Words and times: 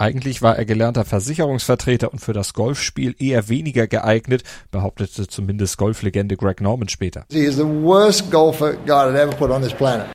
Eigentlich 0.00 0.40
war 0.40 0.56
er 0.56 0.64
gelernter 0.64 1.04
Versicherungsvertreter 1.04 2.10
und 2.10 2.20
für 2.20 2.32
das 2.32 2.54
Golfspiel 2.54 3.14
eher 3.18 3.50
weniger 3.50 3.86
geeignet, 3.86 4.44
behauptete 4.70 5.28
zumindest 5.28 5.76
Golflegende 5.76 6.38
Greg 6.38 6.62
Norman 6.62 6.88
später. 6.88 7.26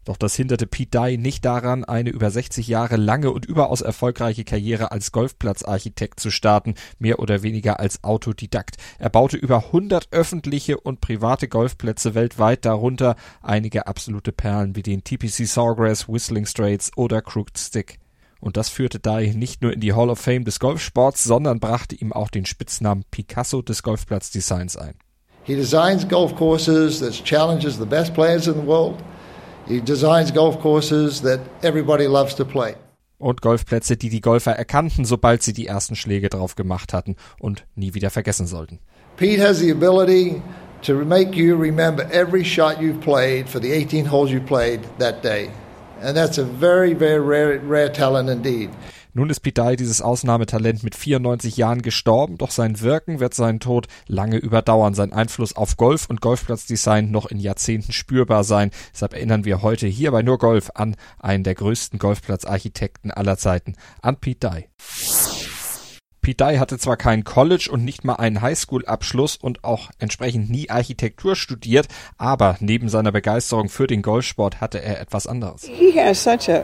Doch 0.03 0.17
das 0.17 0.33
hinderte 0.33 0.65
Pete 0.65 0.97
Dye 0.97 1.17
nicht 1.19 1.45
daran, 1.45 1.83
eine 1.83 2.09
über 2.09 2.31
60 2.31 2.67
Jahre 2.67 2.95
lange 2.95 3.29
und 3.29 3.45
überaus 3.45 3.81
erfolgreiche 3.81 4.43
Karriere 4.43 4.91
als 4.91 5.11
Golfplatzarchitekt 5.11 6.19
zu 6.19 6.31
starten, 6.31 6.73
mehr 6.97 7.19
oder 7.19 7.43
weniger 7.43 7.79
als 7.79 8.03
Autodidakt. 8.03 8.77
Er 8.97 9.11
baute 9.11 9.37
über 9.37 9.65
100 9.67 10.07
öffentliche 10.09 10.79
und 10.79 10.99
private 10.99 11.47
Golfplätze 11.47 12.15
weltweit, 12.15 12.65
darunter 12.65 13.15
einige 13.43 13.85
absolute 13.85 14.31
Perlen 14.31 14.75
wie 14.75 14.81
den 14.81 15.03
TPC 15.03 15.45
Sawgrass, 15.45 16.09
Whistling 16.09 16.47
Straits 16.47 16.89
oder 16.95 17.21
Crooked 17.21 17.59
Stick. 17.59 17.99
Und 18.39 18.57
das 18.57 18.69
führte 18.69 18.99
Dye 18.99 19.33
nicht 19.33 19.61
nur 19.61 19.73
in 19.73 19.79
die 19.79 19.93
Hall 19.93 20.09
of 20.09 20.19
Fame 20.19 20.43
des 20.45 20.59
Golfsports, 20.59 21.23
sondern 21.23 21.59
brachte 21.59 21.95
ihm 21.95 22.13
auch 22.13 22.29
den 22.29 22.45
Spitznamen 22.45 23.03
Picasso 23.09 23.61
des 23.61 23.81
Golfplatzdesigns 23.81 24.77
ein. 24.77 24.95
He 25.43 25.55
designs 25.55 26.07
golf 26.07 26.35
courses 26.35 26.99
that 26.99 27.11
challenges 27.23 27.77
the 27.77 27.85
best 27.85 28.13
players 28.13 28.47
in 28.47 28.55
the 28.55 28.65
world. 28.65 28.95
He 29.67 29.79
designs 29.79 30.33
golf 30.33 30.59
courses 30.59 31.21
that 31.21 31.39
everybody 31.61 32.05
loves 32.05 32.35
to 32.35 32.45
play. 32.45 32.75
Und 33.17 33.41
Golfplätze, 33.41 33.95
die 33.95 34.09
die 34.09 34.21
Golfer 34.21 34.51
erkannten, 34.51 35.05
sobald 35.05 35.41
sie 35.41 35.53
die 35.53 35.67
ersten 35.67 35.95
Schläge 35.95 36.29
drauf 36.29 36.55
gemacht 36.55 36.93
hatten 36.93 37.15
und 37.39 37.65
nie 37.75 37.93
wieder 37.93 38.09
vergessen 38.09 38.47
sollten. 38.47 38.79
Pete 39.17 39.41
has 39.41 39.59
the 39.59 39.71
ability 39.71 40.41
to 40.81 41.05
make 41.05 41.35
you 41.35 41.55
remember 41.55 42.03
every 42.11 42.43
shot 42.43 42.79
you've 42.79 42.99
played 42.99 43.47
for 43.47 43.61
the 43.61 43.71
18 43.71 44.11
holes 44.11 44.31
you 44.31 44.41
played 44.41 44.81
that 44.99 45.23
day. 45.23 45.49
And 46.01 46.15
that's 46.15 46.37
a 46.37 46.43
very, 46.43 46.93
very 46.93 47.19
rare, 47.19 47.59
rare 47.67 47.91
talent 47.91 48.29
indeed. 48.29 48.69
Nun 49.17 49.29
ist 49.29 49.39
Pidai 49.39 49.77
dieses 49.77 50.01
Ausnahmetalent 50.01 50.83
mit 50.83 50.93
94 50.93 51.55
Jahren 51.55 51.81
gestorben, 51.81 52.37
doch 52.37 52.51
sein 52.51 52.81
Wirken 52.81 53.21
wird 53.21 53.33
seinen 53.33 53.61
Tod 53.61 53.87
lange 54.07 54.35
überdauern, 54.35 54.93
sein 54.93 55.13
Einfluss 55.13 55.55
auf 55.55 55.77
Golf 55.77 56.09
und 56.09 56.19
Golfplatzdesign 56.19 57.11
noch 57.11 57.27
in 57.27 57.39
Jahrzehnten 57.39 57.93
spürbar 57.93 58.43
sein. 58.43 58.71
Deshalb 58.93 59.13
erinnern 59.13 59.45
wir 59.45 59.61
heute 59.61 59.87
hier 59.87 60.11
bei 60.11 60.21
Nur 60.21 60.37
Golf 60.37 60.69
an 60.75 60.97
einen 61.17 61.45
der 61.45 61.55
größten 61.55 61.97
Golfplatzarchitekten 61.97 63.09
aller 63.09 63.37
Zeiten, 63.37 63.75
an 64.01 64.17
Pete 64.17 64.49
Dye. 64.49 64.65
Dye 66.33 66.59
hatte 66.59 66.79
zwar 66.79 66.97
kein 66.97 67.23
College 67.23 67.69
und 67.71 67.85
nicht 67.85 68.03
mal 68.03 68.15
einen 68.15 68.41
Highschool-Abschluss 68.41 69.37
und 69.37 69.63
auch 69.63 69.91
entsprechend 69.99 70.49
nie 70.49 70.69
Architektur 70.69 71.35
studiert, 71.35 71.87
aber 72.17 72.57
neben 72.59 72.89
seiner 72.89 73.11
Begeisterung 73.11 73.69
für 73.69 73.85
den 73.85 74.01
Golfsport 74.01 74.61
hatte 74.61 74.81
er 74.81 74.99
etwas 74.99 75.27
anderes. 75.27 75.63
He 75.63 75.91
has 75.99 76.23
such 76.23 76.49
a 76.49 76.63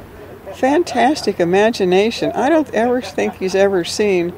fantastic 0.53 1.39
imagination. 1.39 2.31
I 2.31 2.49
don't 2.49 2.73
ever 2.73 3.01
think 3.01 3.33
he's 3.39 3.55
ever 3.55 3.85
seen 3.85 4.33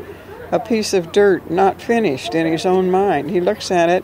a 0.52 0.60
piece 0.60 0.94
of 0.94 1.12
dirt 1.12 1.50
not 1.50 1.82
finished 1.82 2.36
in 2.36 2.46
his 2.46 2.66
own 2.66 2.92
mind. 2.92 3.30
He 3.30 3.40
looks 3.40 3.72
at 3.72 3.90
it 3.90 4.04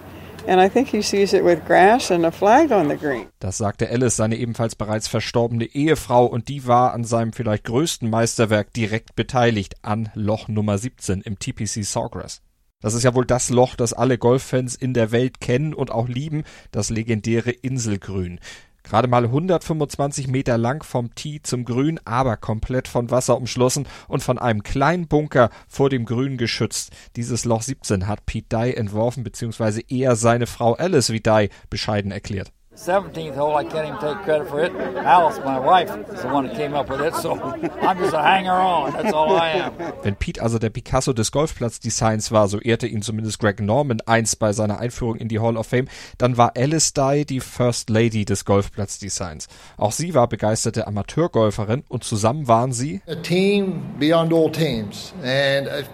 Das 3.40 3.58
sagte 3.58 3.90
Alice, 3.90 4.16
seine 4.16 4.38
ebenfalls 4.38 4.76
bereits 4.76 5.08
verstorbene 5.08 5.66
Ehefrau, 5.66 6.26
und 6.26 6.48
die 6.48 6.68
war 6.68 6.94
an 6.94 7.04
seinem 7.04 7.34
vielleicht 7.34 7.66
größten 7.66 8.10
Meisterwerk 8.10 8.74
direkt 8.74 9.16
beteiligt, 9.16 9.76
an 9.82 10.10
Loch 10.14 10.48
Nummer 10.48 10.78
17 10.78 11.22
im 11.22 11.40
TPC 11.40 11.84
Sawgrass. 11.84 12.42
Das 12.82 12.94
ist 12.94 13.04
ja 13.04 13.14
wohl 13.14 13.26
das 13.26 13.50
Loch, 13.50 13.76
das 13.76 13.92
alle 13.92 14.18
Golffans 14.18 14.76
in 14.76 14.94
der 14.94 15.12
Welt 15.12 15.42
kennen 15.42 15.74
und 15.74 15.92
auch 15.92 16.08
lieben, 16.08 16.44
das 16.72 16.90
legendäre 16.90 17.52
Inselgrün. 17.52 18.40
Gerade 18.84 19.08
mal 19.08 19.26
125 19.26 20.28
Meter 20.28 20.58
lang 20.58 20.84
vom 20.84 21.14
Tee 21.16 21.42
zum 21.44 21.66
Grün, 21.66 22.00
aber 22.06 22.38
komplett 22.38 22.88
von 22.88 23.12
Wasser 23.12 23.38
umschlossen 23.38 23.88
und 24.08 24.24
von 24.24 24.38
einem 24.38 24.64
kleinen 24.64 25.08
Bunker 25.08 25.50
vor 25.68 25.90
dem 25.90 26.06
Grün 26.06 26.38
geschützt. 26.38 26.92
Dieses 27.16 27.46
Loch 27.46 27.62
17 27.62 28.08
hat 28.08 28.26
Pete 28.26 28.48
Dye 28.50 28.76
entworfen, 28.76 29.24
beziehungsweise 29.24 29.82
eher 29.88 30.16
seine 30.16 30.48
Frau 30.48 30.74
Alice, 30.74 31.12
wie 31.12 31.20
Dye 31.20 31.50
bescheiden 31.70 32.12
erklärt. 32.12 32.52
17th 32.80 33.36
hole, 33.36 33.58
I 33.58 33.66
can't 33.66 33.88
even 33.88 34.00
take 34.00 34.24
credit 34.24 34.48
for 34.48 34.62
it. 34.62 34.72
Alice, 34.74 35.38
my 35.44 35.60
wife, 35.60 35.90
is 36.14 36.22
the 36.22 36.30
one 36.30 36.48
that 36.48 36.56
came 36.56 36.74
up 36.74 36.90
with 36.90 37.02
it, 37.02 37.14
so 37.16 37.34
I'm 37.82 37.98
just 37.98 38.14
a 38.14 38.22
hanger 38.22 38.54
on. 38.54 38.94
That's 38.94 39.14
all 39.14 39.36
I 39.36 39.50
am. 39.50 39.74
Wenn 40.02 40.16
Pete 40.16 40.40
also 40.42 40.60
der 40.60 40.70
Picasso 40.70 41.12
des 41.12 41.32
Golfplatzdesigns 41.32 42.32
war, 42.32 42.48
so 42.48 42.60
ehrte 42.60 42.88
ihn 42.88 43.02
zumindest 43.02 43.40
Greg 43.40 43.60
Norman 43.60 44.00
einst 44.06 44.40
bei 44.40 44.54
seiner 44.54 44.80
Einführung 44.80 45.18
in 45.18 45.28
die 45.28 45.40
Hall 45.40 45.58
of 45.58 45.68
Fame, 45.68 45.90
dann 46.18 46.38
war 46.38 46.54
Alice 46.56 46.94
Dye 46.94 47.26
die 47.26 47.42
First 47.42 47.90
Lady 47.90 48.24
des 48.24 48.46
Golfplatzdesigns. 48.46 49.48
Auch 49.78 49.92
sie 49.92 50.14
war 50.14 50.28
begeisterte 50.28 50.88
Amateurgolferin 50.88 51.84
und 51.90 52.06
zusammen 52.06 52.48
waren 52.48 52.72
sie 52.72 53.02
a 53.08 53.16
team 53.16 53.82
beyond 54.00 54.34
all 54.34 54.50
teams. 54.50 55.14
And 55.22 55.68
if, 55.68 55.90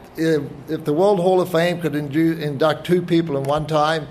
if 0.70 0.86
the 0.86 0.94
World 0.94 1.20
Hall 1.20 1.42
of 1.42 1.50
Fame 1.50 1.82
could 1.82 1.96
induct 1.96 2.86
two 2.86 3.02
people 3.02 3.38
in 3.38 3.50
one 3.50 3.66
time, 3.66 4.08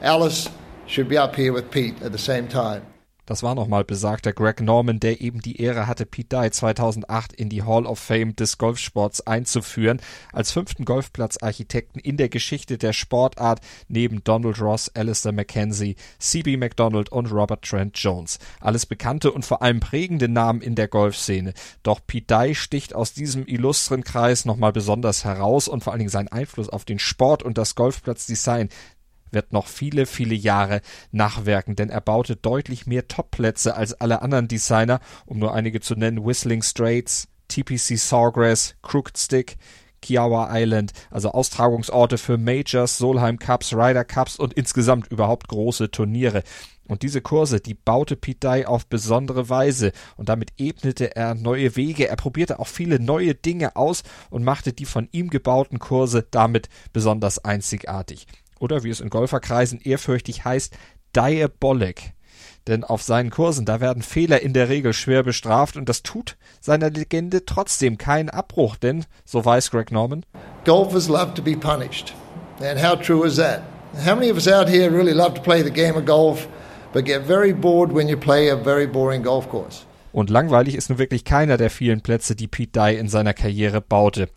Alice 0.00 0.48
should 0.86 1.08
be 1.08 1.18
up 1.18 1.36
here 1.36 1.52
with 1.52 1.70
Pete 1.70 2.00
at 2.02 2.12
the 2.12 2.18
same 2.18 2.48
time. 2.48 2.82
Das 3.26 3.42
war 3.42 3.54
nochmal 3.54 3.84
besagter 3.84 4.34
Greg 4.34 4.60
Norman, 4.60 5.00
der 5.00 5.22
eben 5.22 5.40
die 5.40 5.56
Ehre 5.56 5.86
hatte, 5.86 6.04
Pete 6.04 6.36
Dye 6.36 6.50
2008 6.50 7.32
in 7.32 7.48
die 7.48 7.62
Hall 7.62 7.86
of 7.86 7.98
Fame 7.98 8.36
des 8.36 8.58
Golfsports 8.58 9.26
einzuführen, 9.26 10.02
als 10.32 10.52
fünften 10.52 10.84
Golfplatzarchitekten 10.84 12.00
in 12.02 12.18
der 12.18 12.28
Geschichte 12.28 12.76
der 12.76 12.92
Sportart 12.92 13.60
neben 13.88 14.22
Donald 14.24 14.60
Ross, 14.60 14.90
Alistair 14.94 15.32
McKenzie, 15.32 15.96
C.B. 16.18 16.58
McDonald 16.58 17.10
und 17.10 17.32
Robert 17.32 17.62
Trent 17.62 17.96
Jones. 17.96 18.38
Alles 18.60 18.84
bekannte 18.84 19.32
und 19.32 19.46
vor 19.46 19.62
allem 19.62 19.80
prägende 19.80 20.28
Namen 20.28 20.60
in 20.60 20.74
der 20.74 20.88
Golfszene. 20.88 21.54
Doch 21.82 22.00
Pete 22.06 22.26
Dye 22.26 22.54
sticht 22.54 22.94
aus 22.94 23.14
diesem 23.14 23.46
illustren 23.46 24.04
Kreis 24.04 24.44
nochmal 24.44 24.72
besonders 24.72 25.24
heraus 25.24 25.66
und 25.66 25.82
vor 25.82 25.94
allen 25.94 26.00
Dingen 26.00 26.10
sein 26.10 26.28
Einfluss 26.28 26.68
auf 26.68 26.84
den 26.84 26.98
Sport 26.98 27.42
und 27.42 27.56
das 27.56 27.74
Golfplatzdesign, 27.74 28.68
wird 29.34 29.52
noch 29.52 29.66
viele, 29.66 30.06
viele 30.06 30.34
Jahre 30.34 30.80
nachwirken, 31.12 31.76
denn 31.76 31.90
er 31.90 32.00
baute 32.00 32.36
deutlich 32.36 32.86
mehr 32.86 33.08
Topplätze 33.08 33.76
als 33.76 33.94
alle 33.94 34.22
anderen 34.22 34.48
Designer, 34.48 35.00
um 35.26 35.38
nur 35.38 35.52
einige 35.52 35.80
zu 35.80 35.94
nennen, 35.94 36.24
Whistling 36.24 36.62
Straits, 36.62 37.28
TPC 37.48 37.98
Sawgrass, 37.98 38.76
Crooked 38.82 39.18
Stick, 39.18 39.56
Kiowa 40.04 40.50
Island, 40.52 40.92
also 41.10 41.30
Austragungsorte 41.30 42.18
für 42.18 42.36
Majors, 42.36 42.98
Solheim 42.98 43.38
Cups, 43.38 43.72
Ryder 43.72 44.04
Cups 44.04 44.36
und 44.36 44.52
insgesamt 44.52 45.10
überhaupt 45.10 45.48
große 45.48 45.90
Turniere. 45.90 46.42
Und 46.86 47.02
diese 47.02 47.22
Kurse, 47.22 47.60
die 47.60 47.72
baute 47.72 48.14
Pete 48.14 48.46
Dye 48.46 48.66
auf 48.66 48.86
besondere 48.86 49.48
Weise 49.48 49.92
und 50.18 50.28
damit 50.28 50.52
ebnete 50.58 51.16
er 51.16 51.34
neue 51.34 51.76
Wege. 51.76 52.08
Er 52.08 52.16
probierte 52.16 52.58
auch 52.58 52.66
viele 52.66 53.00
neue 53.00 53.34
Dinge 53.34 53.76
aus 53.76 54.02
und 54.28 54.44
machte 54.44 54.74
die 54.74 54.84
von 54.84 55.08
ihm 55.10 55.30
gebauten 55.30 55.78
Kurse 55.78 56.26
damit 56.30 56.68
besonders 56.92 57.42
einzigartig 57.42 58.26
oder 58.58 58.84
wie 58.84 58.90
es 58.90 59.00
in 59.00 59.10
Golferkreisen 59.10 59.80
ehrfürchtig 59.80 60.44
heißt, 60.44 60.76
Diabolic. 61.14 62.12
Denn 62.66 62.82
auf 62.82 63.02
seinen 63.02 63.30
Kursen, 63.30 63.66
da 63.66 63.80
werden 63.80 64.02
Fehler 64.02 64.40
in 64.40 64.54
der 64.54 64.68
Regel 64.68 64.94
schwer 64.94 65.22
bestraft 65.22 65.76
und 65.76 65.88
das 65.88 66.02
tut 66.02 66.36
seiner 66.60 66.90
Legende 66.90 67.44
trotzdem 67.44 67.98
keinen 67.98 68.30
Abbruch, 68.30 68.76
denn, 68.76 69.04
so 69.24 69.44
weiß 69.44 69.70
Greg 69.70 69.92
Norman, 69.92 70.24
Golfers 70.64 71.08
love 71.08 71.34
to 71.34 71.42
be 71.42 71.56
punished. 71.56 72.14
And 72.60 72.82
how 72.82 72.96
true 72.96 73.26
is 73.26 73.36
that? 73.36 73.62
How 74.06 74.14
many 74.14 74.30
of 74.30 74.36
us 74.36 74.48
out 74.48 74.68
here 74.68 74.90
really 74.90 75.12
love 75.12 75.34
to 75.34 75.42
play 75.42 75.62
the 75.62 75.70
game 75.70 75.96
of 75.96 76.06
golf, 76.06 76.48
but 76.92 77.04
get 77.04 77.26
very 77.26 77.52
bored 77.52 77.92
when 77.92 78.08
you 78.08 78.16
play 78.16 78.50
a 78.50 78.56
very 78.56 78.86
boring 78.86 79.22
golf 79.22 79.48
course? 79.48 79.84
Und 80.12 80.30
langweilig 80.30 80.76
ist 80.76 80.88
nun 80.90 80.98
wirklich 80.98 81.24
keiner 81.24 81.56
der 81.56 81.70
vielen 81.70 82.00
Plätze, 82.00 82.34
die 82.34 82.46
Pete 82.46 82.72
Dye 82.72 82.96
in 82.96 83.08
seiner 83.08 83.34
Karriere 83.34 83.80
baute. 83.80 84.28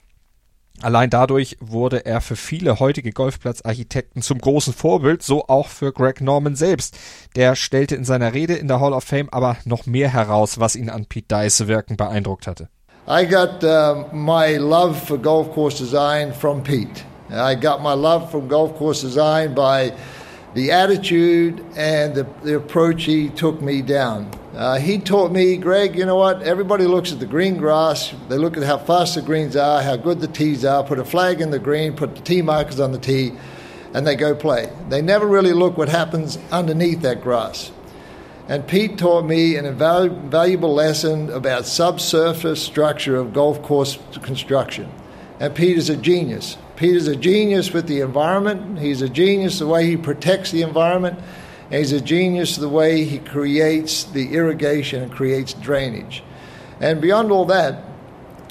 Allein 0.81 1.09
dadurch 1.09 1.57
wurde 1.59 2.05
er 2.05 2.21
für 2.21 2.35
viele 2.35 2.79
heutige 2.79 3.11
Golfplatzarchitekten 3.11 4.21
zum 4.21 4.37
großen 4.37 4.73
Vorbild, 4.73 5.23
so 5.23 5.47
auch 5.47 5.67
für 5.69 5.91
Greg 5.91 6.21
Norman 6.21 6.55
selbst. 6.55 6.97
Der 7.35 7.55
stellte 7.55 7.95
in 7.95 8.05
seiner 8.05 8.33
Rede 8.33 8.53
in 8.53 8.67
der 8.67 8.79
Hall 8.79 8.93
of 8.93 9.03
Fame 9.03 9.29
aber 9.31 9.57
noch 9.65 9.87
mehr 9.87 10.09
heraus, 10.09 10.59
was 10.59 10.75
ihn 10.75 10.89
an 10.89 11.05
Pete 11.05 11.27
Dye's 11.27 11.67
Wirken 11.67 11.97
beeindruckt 11.97 12.45
hatte. 12.45 12.69
I 13.09 13.25
got 13.25 13.63
uh, 13.63 14.05
my 14.13 14.57
love 14.57 14.95
for 14.95 15.17
golf 15.17 15.53
course 15.53 15.77
design 15.77 16.33
from 16.33 16.61
Pete. 16.61 17.05
I 17.29 17.55
got 17.55 17.81
my 17.81 17.93
love 17.93 18.29
from 18.29 18.47
golf 18.47 18.77
course 18.77 19.01
design 19.01 19.55
by 19.55 19.93
the 20.53 20.71
attitude 20.71 21.61
and 21.75 22.13
the, 22.13 22.25
the 22.43 22.55
approach 22.55 23.05
he 23.05 23.29
took 23.29 23.61
me 23.61 23.81
down. 23.81 24.27
Uh, 24.57 24.79
he 24.79 24.97
taught 24.97 25.31
me, 25.31 25.55
Greg, 25.55 25.95
you 25.95 26.03
know 26.03 26.15
what? 26.15 26.41
Everybody 26.41 26.85
looks 26.85 27.11
at 27.11 27.19
the 27.19 27.27
green 27.27 27.57
grass. 27.57 28.11
They 28.27 28.39
look 28.39 28.57
at 28.57 28.63
how 28.63 28.79
fast 28.79 29.13
the 29.13 29.21
greens 29.21 29.55
are, 29.55 29.83
how 29.83 29.97
good 29.97 30.19
the 30.19 30.27
tees 30.27 30.65
are, 30.65 30.83
put 30.83 30.97
a 30.97 31.05
flag 31.05 31.41
in 31.41 31.51
the 31.51 31.59
green, 31.59 31.95
put 31.95 32.15
the 32.15 32.21
tee 32.21 32.41
markers 32.41 32.79
on 32.79 32.91
the 32.91 32.97
tee, 32.97 33.33
and 33.93 34.07
they 34.07 34.15
go 34.15 34.33
play. 34.33 34.73
They 34.89 34.99
never 35.03 35.27
really 35.27 35.53
look 35.53 35.77
what 35.77 35.89
happens 35.89 36.39
underneath 36.51 37.01
that 37.01 37.21
grass. 37.21 37.71
And 38.47 38.67
Pete 38.67 38.97
taught 38.97 39.25
me 39.25 39.57
an 39.57 39.65
invaluable 39.65 40.73
lesson 40.73 41.29
about 41.29 41.67
subsurface 41.67 42.59
structure 42.59 43.15
of 43.15 43.33
golf 43.33 43.61
course 43.61 43.99
construction. 44.23 44.91
And 45.39 45.53
Pete 45.53 45.77
is 45.77 45.91
a 45.91 45.95
genius. 45.95 46.57
Pete 46.77 46.95
is 46.95 47.07
a 47.07 47.15
genius 47.15 47.73
with 47.73 47.85
the 47.85 48.01
environment. 48.01 48.79
He's 48.79 49.03
a 49.03 49.09
genius 49.09 49.59
the 49.59 49.67
way 49.67 49.85
he 49.85 49.97
protects 49.97 50.49
the 50.49 50.63
environment. 50.63 51.19
And 51.69 51.79
he's 51.79 51.91
a 51.91 52.01
genius 52.01 52.55
the 52.55 52.69
way 52.69 53.03
he 53.03 53.19
creates 53.19 54.05
the 54.05 54.33
irrigation 54.33 55.03
and 55.03 55.11
creates 55.11 55.53
drainage. 55.53 56.23
And 56.79 57.01
beyond 57.01 57.31
all 57.31 57.45
that, 57.45 57.83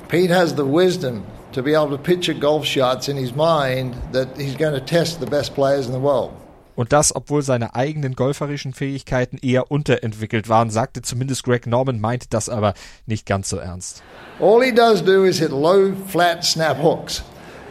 Pete 0.08 0.30
has 0.30 0.54
the 0.54 0.64
wisdom 0.66 1.24
to 1.52 1.62
be 1.62 1.72
able 1.72 1.90
to 1.90 1.98
picture 1.98 2.34
golf 2.34 2.66
shots 2.66 3.08
in 3.08 3.16
his 3.16 3.34
mind 3.34 3.94
that 4.12 4.36
he's 4.36 4.56
going 4.56 4.74
to 4.74 4.80
test 4.80 5.20
the 5.20 5.26
best 5.26 5.54
players 5.54 5.86
in 5.86 5.92
the 5.92 6.00
world. 6.00 6.32
Und 6.76 6.92
das, 6.92 7.16
obwohl 7.16 7.40
seine 7.40 7.74
eigenen 7.74 8.14
golferischen 8.14 8.74
Fähigkeiten 8.74 9.38
eher 9.40 9.70
unterentwickelt 9.70 10.50
waren, 10.50 10.68
sagte 10.68 11.00
zumindest 11.00 11.42
Greg 11.42 11.66
Norman, 11.66 11.98
meinte 11.98 12.26
das 12.28 12.50
aber 12.50 12.74
nicht 13.06 13.24
ganz 13.24 13.48
so 13.48 13.56
ernst. 13.56 14.02
All 14.38 14.62
he 14.62 14.72
does 14.72 15.02
do 15.02 15.24
is 15.24 15.38
hit 15.38 15.52
low, 15.52 15.94
flat 16.06 16.44
snap 16.44 16.76
hooks. 16.82 17.22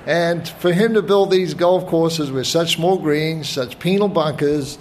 And 0.08 0.48
for 0.48 0.72
him 0.72 0.96
to 0.96 1.04
build 1.04 1.32
these 1.32 1.56
golf 1.56 1.86
courses 1.88 2.32
with 2.32 2.48
such 2.48 2.76
small 2.76 2.98
greens, 2.98 3.48
such 3.48 3.78
penal 3.78 4.10
bunkers, 4.10 4.80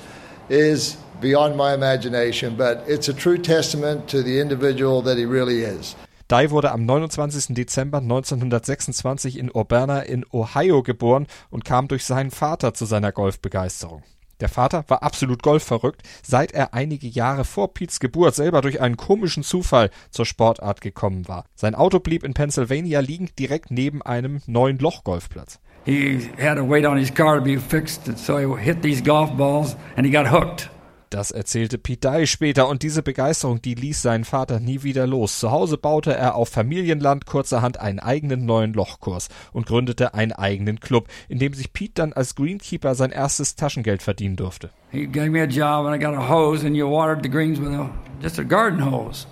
is 0.48 0.96
beyond 1.20 1.56
my 1.56 1.74
imagination. 1.74 2.56
But 2.56 2.88
it's 2.88 3.08
a 3.08 3.14
true 3.14 3.38
testament 3.38 4.08
to 4.10 4.22
the 4.22 4.40
individual 4.40 5.02
that 5.04 5.16
he 5.16 5.24
really 5.24 5.62
is. 5.62 5.96
Dye 6.28 6.50
wurde 6.50 6.72
am 6.72 6.86
29. 6.86 7.54
Dezember 7.54 7.98
1926 7.98 9.38
in 9.38 9.50
Urbana 9.52 10.00
in 10.00 10.24
Ohio 10.32 10.82
geboren 10.82 11.26
und 11.50 11.64
kam 11.64 11.86
durch 11.86 12.04
seinen 12.04 12.30
Vater 12.30 12.72
zu 12.72 12.86
seiner 12.86 13.12
Golfbegeisterung. 13.12 14.02
Der 14.40 14.48
Vater 14.48 14.84
war 14.88 15.02
absolut 15.02 15.42
golfverrückt, 15.42 16.02
seit 16.22 16.52
er 16.52 16.74
einige 16.74 17.06
Jahre 17.06 17.44
vor 17.44 17.72
Pete's 17.72 18.00
Geburt 18.00 18.34
selber 18.34 18.62
durch 18.62 18.80
einen 18.80 18.96
komischen 18.96 19.42
Zufall 19.42 19.90
zur 20.10 20.26
Sportart 20.26 20.80
gekommen 20.80 21.28
war. 21.28 21.44
Sein 21.54 21.74
Auto 21.74 22.00
blieb 22.00 22.24
in 22.24 22.34
Pennsylvania 22.34 23.00
liegen, 23.00 23.30
direkt 23.38 23.70
neben 23.70 24.02
einem 24.02 24.42
neuen 24.46 24.78
Loch-Golfplatz. 24.78 25.60
He 25.84 26.30
had 26.38 26.56
to 26.56 26.64
wait 26.64 26.86
on 26.86 26.96
his 26.96 27.10
car 27.10 27.38
to 27.38 27.44
be 27.44 27.58
fixed, 27.58 28.16
so 28.16 28.38
he 28.38 28.46
hit 28.62 28.80
these 28.82 29.02
golf 29.02 29.36
balls 29.36 29.76
and 29.96 30.06
he 30.06 30.12
got 30.12 30.26
hooked. 30.26 30.70
Das 31.10 31.30
erzählte 31.30 31.78
Pete 31.78 32.08
Dye 32.10 32.26
später 32.26 32.66
und 32.66 32.82
diese 32.82 33.02
Begeisterung, 33.02 33.62
die 33.62 33.74
ließ 33.74 34.02
seinen 34.02 34.24
Vater 34.24 34.58
nie 34.58 34.82
wieder 34.82 35.06
los. 35.06 35.38
Zu 35.38 35.52
Hause 35.52 35.78
baute 35.78 36.12
er 36.12 36.34
auf 36.34 36.48
Familienland 36.48 37.24
kurzerhand 37.24 37.78
einen 37.78 38.00
eigenen 38.00 38.46
neuen 38.46 38.72
Lochkurs 38.72 39.28
und 39.52 39.66
gründete 39.66 40.14
einen 40.14 40.32
eigenen 40.32 40.80
Club, 40.80 41.06
in 41.28 41.38
dem 41.38 41.52
sich 41.52 41.72
Pete 41.72 41.92
dann 41.94 42.12
als 42.14 42.34
Greenkeeper 42.34 42.96
sein 42.96 43.10
erstes 43.10 43.54
Taschengeld 43.54 44.02
verdienen 44.02 44.34
durfte. 44.34 44.70
He 44.90 45.06
gave 45.06 45.30
me 45.30 45.40
a 45.40 45.46
job 45.46 45.86
and 45.86 45.94
I 45.94 46.04
got 46.04 46.14
a 46.14 46.28
hose 46.28 46.66
and 46.66 46.74
you 46.74 46.90
watered 46.90 47.22
the 47.22 47.30
greens 47.30 47.60
with 47.60 47.68
a, 47.68 47.90
just 48.20 48.40
a 48.40 48.42
garden 48.42 48.80
hose. 48.80 49.28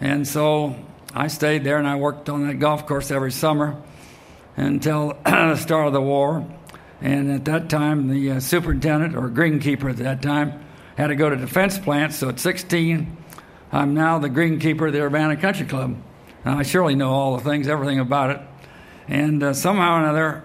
And 0.00 0.24
so 0.24 0.76
I 1.16 1.28
stayed 1.28 1.64
there 1.64 1.78
and 1.78 1.88
I 1.88 1.98
worked 2.00 2.28
on 2.28 2.46
that 2.46 2.60
golf 2.60 2.86
course 2.86 3.12
every 3.12 3.32
summer 3.32 3.74
until 4.58 5.16
the 5.24 5.56
start 5.56 5.86
of 5.86 5.92
the 5.92 6.00
war. 6.00 6.44
And 7.00 7.30
at 7.30 7.44
that 7.44 7.70
time, 7.70 8.08
the 8.08 8.32
uh, 8.32 8.40
superintendent 8.40 9.14
or 9.14 9.30
greenkeeper 9.30 9.88
at 9.90 9.98
that 9.98 10.20
time 10.20 10.52
had 10.96 11.08
to 11.08 11.14
go 11.14 11.30
to 11.30 11.36
defense 11.36 11.78
plants. 11.78 12.16
So 12.16 12.28
at 12.28 12.40
16, 12.40 13.16
I'm 13.70 13.94
now 13.94 14.18
the 14.18 14.28
greenkeeper 14.28 14.88
of 14.88 14.92
the 14.92 15.00
Urbana 15.00 15.36
Country 15.36 15.66
Club. 15.66 15.96
Now, 16.44 16.58
I 16.58 16.64
surely 16.64 16.96
know 16.96 17.10
all 17.10 17.36
the 17.36 17.44
things, 17.48 17.68
everything 17.68 18.00
about 18.00 18.30
it. 18.30 18.40
And 19.06 19.42
uh, 19.42 19.52
somehow 19.54 19.94
or 19.94 20.00
another. 20.00 20.44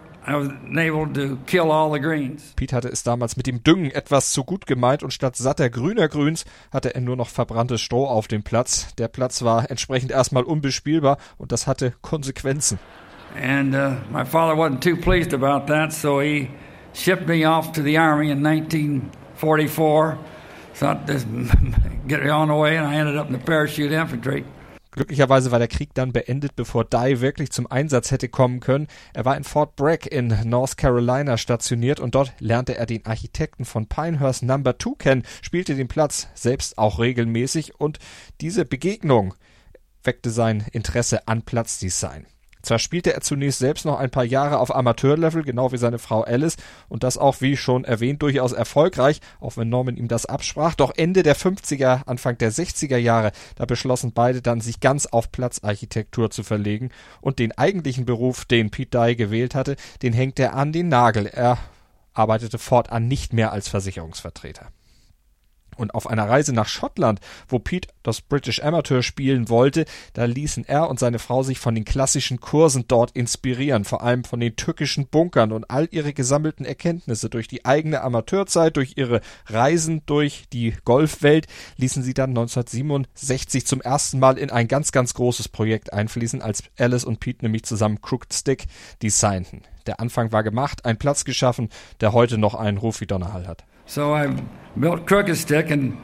Pete 2.56 2.74
hatte 2.74 2.88
es 2.88 3.04
damals 3.04 3.36
mit 3.36 3.46
dem 3.46 3.62
Düngen 3.62 3.92
etwas 3.92 4.32
zu 4.32 4.46
gut 4.46 4.66
gemeint 4.66 5.04
und 5.04 5.12
statt 5.12 5.36
satter 5.36 5.70
grüner 5.70 6.08
Grüns 6.08 6.46
hatte 6.72 6.96
er 6.96 7.02
nur 7.02 7.18
noch 7.18 7.28
verbranntes 7.28 7.82
Stroh 7.82 8.08
auf 8.08 8.30
dem 8.30 8.42
Platz. 8.42 8.96
Der 8.96 9.10
Platz 9.10 9.44
war 9.44 9.70
entsprechend 9.70 10.12
erstmal 10.12 10.44
unbespielbar 10.44 11.18
und 11.38 11.52
das 11.52 11.68
hatte 11.68 11.94
Konsequenzen. 12.02 12.80
And 13.36 13.76
uh, 13.76 13.96
my 14.12 14.24
father 14.24 14.56
wasn't 14.56 14.82
too 14.82 14.96
pleased 14.96 15.34
about 15.34 15.68
that, 15.68 15.94
so 15.94 16.20
he 16.20 16.50
shipped 16.94 17.28
me 17.28 17.46
off 17.46 17.74
to 17.74 17.82
the 17.82 17.98
Army 17.98 18.30
in 18.30 18.44
1944 18.44 20.18
thought 20.74 21.08
this 21.08 21.26
get 22.08 22.28
on 22.30 22.48
the 22.50 22.78
and 22.78 22.86
I 22.86 22.96
ended 22.96 23.18
up 23.18 23.28
in 23.28 23.34
the 23.34 23.40
parachute 23.40 23.92
infantry. 23.92 24.44
Glücklicherweise 24.92 25.50
war 25.52 25.58
der 25.58 25.68
Krieg 25.68 25.96
dann 25.96 26.12
beendet, 26.12 26.56
bevor 26.56 26.86
Dye 26.86 27.20
wirklich 27.20 27.52
zum 27.52 27.66
Einsatz 27.66 28.12
hätte 28.12 28.30
kommen 28.30 28.60
können. 28.60 28.88
Er 29.16 29.26
war 29.26 29.36
in 29.36 29.44
Fort 29.44 29.76
Bragg 29.76 30.06
in 30.06 30.38
North 30.46 30.78
Carolina 30.78 31.38
stationiert 31.38 32.00
und 32.00 32.14
dort 32.14 32.34
lernte 32.40 32.78
er 32.78 32.86
den 32.86 33.04
Architekten 33.08 33.66
von 33.66 33.88
Pinehurst 33.88 34.44
Number 34.44 34.78
2 34.78 34.92
kennen, 35.00 35.24
spielte 35.42 35.74
den 35.74 35.88
Platz 35.88 36.28
selbst 36.36 36.78
auch 36.78 37.00
regelmäßig 37.00 37.80
und 37.80 37.98
diese 38.40 38.66
Begegnung 38.66 39.34
weckte 40.04 40.30
sein 40.30 40.64
Interesse 40.74 41.28
an 41.28 41.42
Platzdesign. 41.42 42.28
Zwar 42.64 42.80
spielte 42.80 43.14
er 43.14 43.20
zunächst 43.20 43.60
selbst 43.60 43.86
noch 43.86 44.00
ein 44.00 44.10
paar 44.10 44.24
Jahre 44.24 44.60
auf 44.60 44.74
Amateurlevel, 44.74 45.44
genau 45.44 45.74
wie 45.74 45.78
seine 45.78 46.00
Frau 46.00 46.22
Alice, 46.22 46.56
und 46.88 47.04
das 47.04 47.18
auch, 47.18 47.42
wie 47.42 47.58
schon 47.58 47.84
erwähnt, 47.84 48.22
durchaus 48.22 48.54
erfolgreich, 48.54 49.20
auch 49.42 49.58
wenn 49.58 49.68
Norman 49.68 49.98
ihm 49.98 50.08
das 50.08 50.26
absprach. 50.26 50.74
Doch 50.74 50.94
Ende 50.96 51.24
der 51.24 51.36
50er, 51.36 52.06
Anfang 52.06 52.38
der 52.38 52.54
60er 52.54 52.98
Jahre, 52.98 53.34
da 53.56 53.66
beschlossen 53.66 54.14
beide 54.14 54.42
dann, 54.42 54.62
sich 54.62 54.80
ganz 54.80 55.06
auf 55.06 55.32
Platzarchitektur 55.32 56.32
zu 56.32 56.44
verlegen 56.44 56.90
und 57.20 57.38
den 57.40 57.52
eigentlichen 57.52 58.06
Beruf, 58.06 58.46
den 58.46 58.72
Pete 58.72 58.98
Dye 58.98 59.16
gewählt 59.18 59.56
hatte, 59.56 59.76
den 60.02 60.14
hängt 60.14 60.40
er 60.40 60.56
an 60.56 60.72
den 60.72 60.88
Nagel. 60.88 61.28
Er 61.28 61.58
arbeitete 62.14 62.60
fortan 62.60 63.10
nicht 63.10 63.34
mehr 63.34 63.52
als 63.52 63.68
Versicherungsvertreter. 63.68 64.70
Und 65.76 65.96
auf 65.96 66.08
einer 66.08 66.28
Reise 66.28 66.54
nach 66.54 66.68
Schottland, 66.68 67.20
wo 67.48 67.60
Pete 67.60 67.90
das 68.04 68.22
British 68.22 68.62
Amateur 68.62 69.04
spielen 69.04 69.50
wollte, 69.50 69.86
da 70.14 70.26
ließen 70.26 70.66
er 70.68 70.90
und 70.90 71.00
seine 71.00 71.20
Frau 71.20 71.44
sich 71.44 71.60
von 71.60 71.76
den 71.76 71.86
klassischen 71.86 72.40
Kursen 72.40 72.86
dort 72.88 73.12
inspirieren, 73.12 73.86
vor 73.86 74.04
allem 74.04 74.24
von 74.24 74.40
den 74.40 74.56
türkischen 74.56 75.08
Bunkern 75.08 75.52
und 75.52 75.70
all 75.70 75.88
ihre 75.92 76.14
gesammelten 76.14 76.66
Erkenntnisse 76.66 77.30
durch 77.30 77.48
die 77.48 77.66
eigene 77.66 78.02
Amateurzeit, 78.02 78.78
durch 78.78 78.94
ihre 78.98 79.22
Reisen 79.48 80.02
durch 80.06 80.46
die 80.52 80.76
Golfwelt, 80.86 81.48
ließen 81.78 82.04
sie 82.04 82.14
dann 82.14 82.32
1967 82.32 83.66
zum 83.66 83.82
ersten 83.82 84.20
Mal 84.20 84.38
in 84.38 84.50
ein 84.50 84.68
ganz, 84.68 84.92
ganz 84.92 85.14
großes 85.14 85.50
Projekt 85.50 85.94
einfließen, 85.94 86.42
als 86.42 86.64
Alice 86.78 87.04
und 87.04 87.20
Pete 87.20 87.46
nämlich 87.46 87.64
zusammen 87.64 88.02
Crooked 88.02 88.34
Stick 88.34 88.66
designten. 89.02 89.62
Der 89.86 90.00
Anfang 90.00 90.32
war 90.32 90.44
gemacht, 90.44 90.86
ein 90.86 90.98
Platz 90.98 91.26
geschaffen, 91.26 91.70
der 92.02 92.14
heute 92.14 92.38
noch 92.38 92.56
einen 92.56 92.78
Ruf 92.78 93.02
wie 93.02 93.08
Donnerhall 93.08 93.48
hat. 93.48 93.66
So 93.86 94.14
I 94.14 94.28
built 94.80 95.06
Crooked 95.06 95.38
Stick, 95.38 95.70
and 95.70 95.98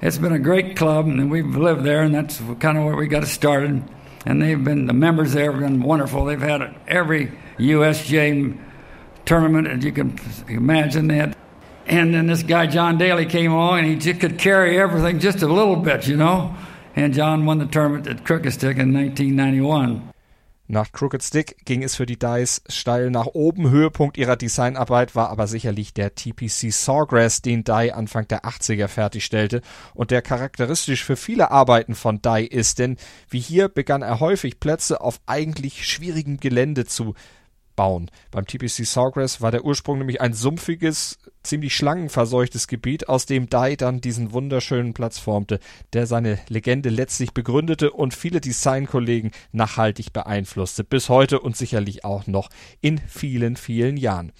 it's 0.00 0.18
been 0.18 0.32
a 0.32 0.38
great 0.38 0.76
club, 0.76 1.06
and 1.06 1.30
we've 1.30 1.56
lived 1.56 1.84
there, 1.84 2.02
and 2.02 2.14
that's 2.14 2.40
kind 2.60 2.76
of 2.78 2.84
where 2.84 2.96
we 2.96 3.06
got 3.06 3.26
started. 3.26 3.82
And 4.24 4.40
they've 4.40 4.62
been 4.62 4.86
the 4.86 4.92
members 4.92 5.32
there 5.32 5.50
have 5.50 5.60
been 5.60 5.82
wonderful. 5.82 6.24
They've 6.24 6.40
had 6.40 6.74
every 6.86 7.32
USJ 7.58 8.58
tournament 9.24 9.68
that 9.68 9.82
you 9.84 9.92
can 9.92 10.18
imagine. 10.48 11.08
Had, 11.08 11.36
and 11.86 12.14
then 12.14 12.26
this 12.26 12.42
guy 12.42 12.66
John 12.66 12.98
Daly 12.98 13.26
came 13.26 13.52
along, 13.52 13.80
and 13.80 13.88
he 13.88 13.96
just 13.96 14.20
could 14.20 14.38
carry 14.38 14.78
everything 14.78 15.18
just 15.18 15.42
a 15.42 15.48
little 15.48 15.76
bit, 15.76 16.06
you 16.06 16.16
know. 16.16 16.54
And 16.94 17.14
John 17.14 17.46
won 17.46 17.58
the 17.58 17.66
tournament 17.66 18.06
at 18.06 18.24
Crooked 18.24 18.52
Stick 18.52 18.76
in 18.76 18.92
1991. 18.92 20.12
Nach 20.72 20.90
Crooked 20.90 21.22
Stick 21.22 21.66
ging 21.66 21.82
es 21.82 21.96
für 21.96 22.06
die 22.06 22.18
Dice 22.18 22.62
steil 22.66 23.10
nach 23.10 23.26
oben. 23.26 23.68
Höhepunkt 23.68 24.16
ihrer 24.16 24.36
Designarbeit 24.36 25.14
war 25.14 25.28
aber 25.28 25.46
sicherlich 25.46 25.92
der 25.92 26.14
TPC 26.14 26.72
Sawgrass, 26.72 27.42
den 27.42 27.62
Dye 27.62 27.92
Anfang 27.92 28.26
der 28.28 28.46
80er 28.46 28.88
fertigstellte 28.88 29.60
und 29.92 30.10
der 30.10 30.22
charakteristisch 30.22 31.04
für 31.04 31.16
viele 31.16 31.50
Arbeiten 31.50 31.94
von 31.94 32.22
Dye 32.22 32.46
ist, 32.46 32.78
denn 32.78 32.96
wie 33.28 33.40
hier 33.40 33.68
begann 33.68 34.00
er 34.00 34.18
häufig 34.20 34.60
Plätze 34.60 35.02
auf 35.02 35.20
eigentlich 35.26 35.86
schwierigem 35.86 36.40
Gelände 36.40 36.86
zu 36.86 37.12
bauen. 37.82 38.12
Beim 38.30 38.46
TPC 38.46 38.86
Sawgrass 38.86 39.40
war 39.40 39.50
der 39.50 39.64
Ursprung 39.64 39.98
nämlich 39.98 40.20
ein 40.20 40.34
sumpfiges, 40.34 41.18
ziemlich 41.42 41.74
schlangenverseuchtes 41.74 42.68
Gebiet, 42.68 43.08
aus 43.08 43.26
dem 43.26 43.50
Dai 43.50 43.74
dann 43.74 44.00
diesen 44.00 44.30
wunderschönen 44.30 44.94
Platz 44.94 45.18
formte, 45.18 45.58
der 45.92 46.06
seine 46.06 46.38
Legende 46.48 46.90
letztlich 46.90 47.32
begründete 47.32 47.90
und 47.90 48.14
viele 48.14 48.40
Designkollegen 48.40 49.32
nachhaltig 49.50 50.12
beeinflusste, 50.12 50.84
bis 50.84 51.08
heute 51.08 51.40
und 51.40 51.56
sicherlich 51.56 52.04
auch 52.04 52.28
noch 52.28 52.50
in 52.82 52.98
vielen, 53.08 53.56
vielen 53.56 53.96
Jahren. 53.96 54.30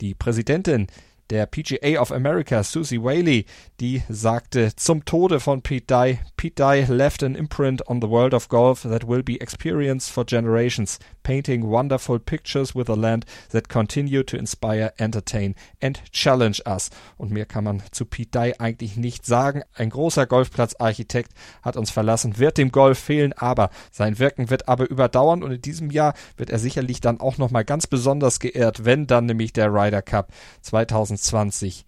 Die 0.00 0.14
Präsidentin 0.14 0.86
der 1.30 1.46
PGA 1.46 2.00
of 2.00 2.10
America, 2.10 2.62
Susie 2.62 3.02
Whaley, 3.02 3.46
die 3.80 4.02
sagte 4.08 4.74
zum 4.74 5.04
Tode 5.04 5.40
von 5.40 5.62
Pete 5.62 5.86
Dye, 5.86 6.18
Pete 6.36 6.56
Dye 6.56 6.86
left 6.92 7.22
an 7.22 7.34
imprint 7.34 7.86
on 7.88 8.00
the 8.02 8.08
world 8.08 8.34
of 8.34 8.48
golf 8.48 8.82
that 8.82 9.06
will 9.06 9.22
be 9.22 9.40
experienced 9.40 10.10
for 10.10 10.24
generations, 10.24 10.98
painting 11.22 11.68
wonderful 11.68 12.18
pictures 12.18 12.74
with 12.74 12.88
a 12.88 12.94
land 12.94 13.24
that 13.50 13.68
continue 13.68 14.22
to 14.24 14.36
inspire, 14.36 14.92
entertain 14.96 15.54
and 15.80 16.02
challenge 16.12 16.62
us. 16.66 16.90
Und 17.16 17.30
mehr 17.30 17.46
kann 17.46 17.64
man 17.64 17.82
zu 17.90 18.04
Pete 18.04 18.30
Dye 18.30 18.54
eigentlich 18.58 18.96
nicht 18.96 19.26
sagen. 19.26 19.62
Ein 19.74 19.90
großer 19.90 20.26
Golfplatzarchitekt 20.26 21.32
hat 21.62 21.76
uns 21.76 21.90
verlassen, 21.90 22.38
wird 22.38 22.58
dem 22.58 22.72
Golf 22.72 22.98
fehlen, 22.98 23.32
aber 23.32 23.70
sein 23.90 24.18
Wirken 24.18 24.50
wird 24.50 24.68
aber 24.68 24.88
überdauern 24.88 25.42
und 25.42 25.52
in 25.52 25.62
diesem 25.62 25.90
Jahr 25.90 26.14
wird 26.36 26.50
er 26.50 26.58
sicherlich 26.58 27.00
dann 27.00 27.20
auch 27.20 27.38
nochmal 27.38 27.64
ganz 27.64 27.86
besonders 27.86 28.40
geehrt, 28.40 28.84
wenn 28.84 29.06
dann 29.06 29.26
nämlich 29.26 29.52
der 29.52 29.72
Ryder 29.72 30.02
Cup 30.02 30.32
2020 30.62 31.84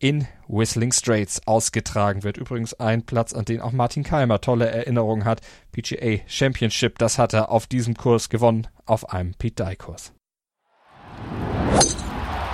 in 0.00 0.26
Whistling 0.48 0.92
Straits 0.92 1.46
ausgetragen 1.46 2.24
wird. 2.24 2.36
Übrigens 2.38 2.74
ein 2.74 3.06
Platz, 3.06 3.32
an 3.32 3.44
den 3.44 3.60
auch 3.60 3.70
Martin 3.70 4.02
Keimer 4.02 4.40
tolle 4.40 4.68
Erinnerungen 4.68 5.24
hat. 5.24 5.42
PGA 5.70 6.20
Championship, 6.26 6.98
das 6.98 7.18
hat 7.18 7.34
er 7.34 7.50
auf 7.50 7.66
diesem 7.66 7.94
Kurs 7.94 8.28
gewonnen, 8.28 8.66
auf 8.86 9.10
einem 9.10 9.34
Pete 9.34 9.62
Dye 9.64 9.76
Kurs. 9.76 10.12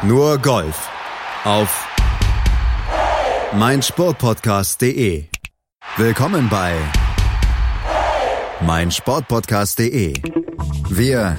Nur 0.02 0.38
Golf 0.38 0.90
auf 1.44 1.88
meinsportpodcast.de. 3.54 5.24
Willkommen 5.96 6.48
bei 6.48 6.76
meinsportpodcast.de. 8.60 10.14
Wir 10.90 11.38